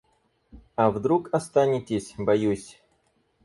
[0.75, 2.81] А вдруг останетесь, боюсь.